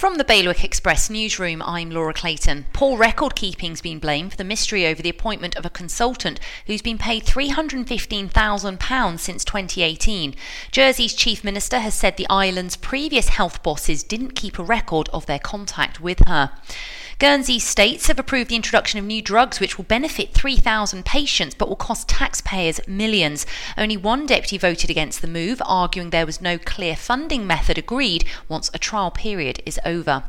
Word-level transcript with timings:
From 0.00 0.16
the 0.16 0.24
Bailiwick 0.24 0.64
Express 0.64 1.10
newsroom, 1.10 1.60
I'm 1.60 1.90
Laura 1.90 2.14
Clayton. 2.14 2.64
Poor 2.72 2.96
record 2.96 3.36
keeping's 3.36 3.82
been 3.82 3.98
blamed 3.98 4.30
for 4.30 4.38
the 4.38 4.44
mystery 4.44 4.86
over 4.86 5.02
the 5.02 5.10
appointment 5.10 5.54
of 5.56 5.66
a 5.66 5.68
consultant 5.68 6.40
who's 6.64 6.80
been 6.80 6.96
paid 6.96 7.26
£315,000 7.26 9.18
since 9.18 9.44
2018. 9.44 10.34
Jersey's 10.70 11.12
chief 11.12 11.44
minister 11.44 11.80
has 11.80 11.92
said 11.92 12.16
the 12.16 12.26
island's 12.30 12.78
previous 12.78 13.28
health 13.28 13.62
bosses 13.62 14.02
didn't 14.02 14.34
keep 14.34 14.58
a 14.58 14.64
record 14.64 15.10
of 15.10 15.26
their 15.26 15.38
contact 15.38 16.00
with 16.00 16.26
her. 16.26 16.50
Guernsey 17.20 17.58
states 17.58 18.06
have 18.06 18.18
approved 18.18 18.48
the 18.48 18.56
introduction 18.56 18.98
of 18.98 19.04
new 19.04 19.20
drugs 19.20 19.60
which 19.60 19.76
will 19.76 19.84
benefit 19.84 20.32
3,000 20.32 21.04
patients 21.04 21.54
but 21.54 21.68
will 21.68 21.76
cost 21.76 22.08
taxpayers 22.08 22.80
millions. 22.88 23.44
Only 23.76 23.98
one 23.98 24.24
deputy 24.24 24.56
voted 24.56 24.88
against 24.88 25.20
the 25.20 25.28
move, 25.28 25.60
arguing 25.66 26.08
there 26.08 26.24
was 26.24 26.40
no 26.40 26.56
clear 26.56 26.96
funding 26.96 27.46
method 27.46 27.76
agreed 27.76 28.24
once 28.48 28.70
a 28.72 28.78
trial 28.78 29.10
period 29.10 29.62
is 29.66 29.78
over. 29.84 30.24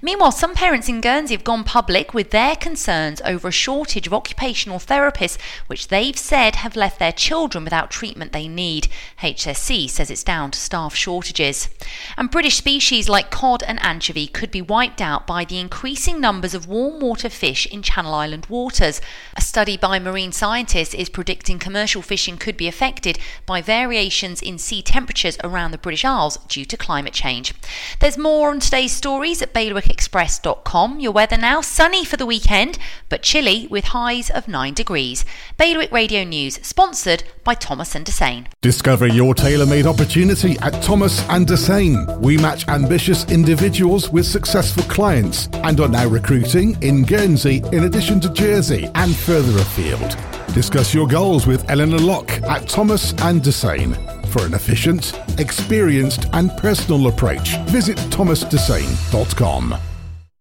Meanwhile, 0.00 0.32
some 0.32 0.54
parents 0.54 0.88
in 0.88 1.00
Guernsey 1.00 1.34
have 1.34 1.44
gone 1.44 1.64
public 1.64 2.14
with 2.14 2.30
their 2.30 2.56
concerns 2.56 3.20
over 3.24 3.48
a 3.48 3.52
shortage 3.52 4.06
of 4.06 4.14
occupational 4.14 4.78
therapists, 4.78 5.38
which 5.66 5.88
they've 5.88 6.16
said 6.16 6.56
have 6.56 6.74
left 6.74 6.98
their 6.98 7.12
children 7.12 7.64
without 7.64 7.90
treatment 7.90 8.32
they 8.32 8.48
need. 8.48 8.88
HSC 9.20 9.88
says 9.90 10.10
it's 10.10 10.24
down 10.24 10.50
to 10.52 10.58
staff 10.58 10.94
shortages. 10.94 11.68
And 12.16 12.30
British 12.30 12.56
species 12.56 13.08
like 13.08 13.30
cod 13.30 13.62
and 13.62 13.80
anchovy 13.82 14.26
could 14.26 14.50
be 14.50 14.62
wiped 14.62 15.00
out 15.00 15.26
by 15.26 15.44
the 15.44 15.58
increasing 15.58 16.20
numbers 16.20 16.54
of 16.54 16.66
warm 16.66 17.00
water 17.00 17.28
fish 17.28 17.66
in 17.66 17.82
Channel 17.82 18.14
Island 18.14 18.46
waters. 18.46 19.00
A 19.36 19.40
study 19.40 19.76
by 19.76 19.98
marine 19.98 20.32
scientists 20.32 20.94
is 20.94 21.08
predicting 21.08 21.58
commercial 21.58 22.02
fishing 22.02 22.38
could 22.38 22.56
be 22.56 22.68
affected 22.68 23.18
by 23.46 23.60
variations 23.60 24.40
in 24.40 24.58
sea 24.58 24.82
temperatures 24.82 25.38
around 25.44 25.70
the 25.70 25.78
British 25.78 26.04
Isles 26.04 26.38
due 26.48 26.64
to 26.64 26.76
climate 26.76 27.12
change. 27.12 27.54
There's 28.00 28.18
more 28.18 28.50
on 28.50 28.60
today's 28.60 28.92
stories 28.92 29.41
at 29.42 29.52
bailiwickexpress.com. 29.52 31.00
Your 31.00 31.12
weather 31.12 31.36
now 31.36 31.60
sunny 31.60 32.04
for 32.04 32.16
the 32.16 32.26
weekend, 32.26 32.78
but 33.08 33.22
chilly 33.22 33.66
with 33.68 33.84
highs 33.86 34.30
of 34.30 34.48
9 34.48 34.74
degrees. 34.74 35.24
Bailiwick 35.58 35.92
Radio 35.92 36.24
News, 36.24 36.58
sponsored 36.62 37.24
by 37.44 37.54
Thomas 37.54 37.94
and 37.94 38.06
Dessain. 38.06 38.46
Discover 38.60 39.08
your 39.08 39.34
tailor-made 39.34 39.86
opportunity 39.86 40.56
at 40.60 40.82
Thomas 40.82 41.26
and 41.28 41.46
Dessain. 41.46 42.20
We 42.20 42.36
match 42.38 42.66
ambitious 42.68 43.24
individuals 43.30 44.10
with 44.10 44.26
successful 44.26 44.84
clients 44.84 45.48
and 45.52 45.78
are 45.80 45.88
now 45.88 46.06
recruiting 46.06 46.80
in 46.82 47.02
Guernsey 47.02 47.62
in 47.72 47.84
addition 47.84 48.20
to 48.20 48.32
Jersey 48.32 48.88
and 48.94 49.14
further 49.14 49.58
afield. 49.60 50.16
Discuss 50.54 50.94
your 50.94 51.08
goals 51.08 51.46
with 51.46 51.68
Eleanor 51.70 51.98
Locke 51.98 52.30
at 52.42 52.68
Thomas 52.68 53.12
and 53.22 53.42
Dessain. 53.42 54.21
For 54.32 54.46
an 54.46 54.54
efficient, 54.54 55.12
experienced 55.38 56.24
and 56.32 56.50
personal 56.56 57.08
approach, 57.08 57.58
visit 57.66 57.98
thomasdessain.com. 58.08 59.91